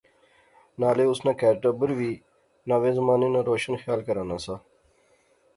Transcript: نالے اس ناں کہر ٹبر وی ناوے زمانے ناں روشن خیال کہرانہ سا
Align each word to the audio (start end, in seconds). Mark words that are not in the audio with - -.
نالے 0.79 1.05
اس 1.09 1.19
ناں 1.25 1.35
کہر 1.39 1.55
ٹبر 1.61 1.89
وی 1.97 2.11
ناوے 2.67 2.91
زمانے 2.97 3.27
ناں 3.33 3.43
روشن 3.49 3.73
خیال 3.81 3.99
کہرانہ 4.05 4.37
سا 4.45 4.55